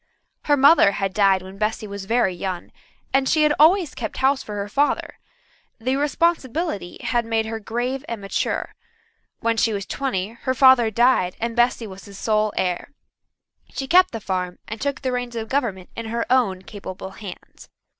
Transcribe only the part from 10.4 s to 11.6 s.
father died and